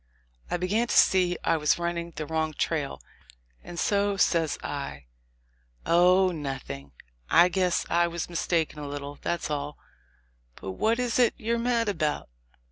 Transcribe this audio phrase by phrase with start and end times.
[0.49, 3.03] I began to see I was running the wrong trail,
[3.63, 5.05] and so says I,
[5.85, 6.31] "Oh!
[6.31, 6.93] nothing:
[7.29, 9.77] I guess I was mistaken a little, that's all.
[10.55, 12.29] But what is it you're mad about?"